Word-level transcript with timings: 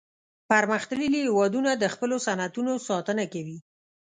پرمختللي 0.49 1.19
هیوادونه 1.27 1.71
د 1.77 1.83
خپلو 1.93 2.15
صنعتونو 2.25 2.73
ساتنه 2.87 3.23
کوي 3.33 3.57